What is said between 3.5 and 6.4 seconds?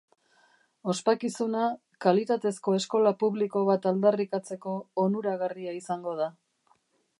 bat aldarrikatzeko onuragarria izango da.